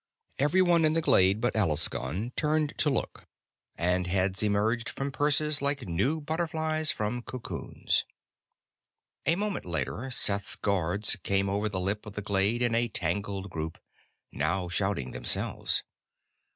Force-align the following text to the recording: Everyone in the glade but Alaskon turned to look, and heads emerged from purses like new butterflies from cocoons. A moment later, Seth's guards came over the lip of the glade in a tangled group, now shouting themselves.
Everyone 0.39 0.83
in 0.83 0.93
the 0.93 1.01
glade 1.03 1.39
but 1.39 1.55
Alaskon 1.55 2.31
turned 2.35 2.73
to 2.79 2.89
look, 2.89 3.27
and 3.75 4.07
heads 4.07 4.41
emerged 4.41 4.89
from 4.89 5.11
purses 5.11 5.61
like 5.61 5.87
new 5.87 6.19
butterflies 6.19 6.91
from 6.91 7.21
cocoons. 7.21 8.03
A 9.27 9.35
moment 9.35 9.63
later, 9.63 10.09
Seth's 10.09 10.55
guards 10.55 11.17
came 11.21 11.47
over 11.51 11.69
the 11.69 11.79
lip 11.79 12.07
of 12.07 12.13
the 12.13 12.23
glade 12.23 12.63
in 12.63 12.73
a 12.73 12.87
tangled 12.87 13.51
group, 13.51 13.77
now 14.31 14.67
shouting 14.67 15.11
themselves. 15.11 15.83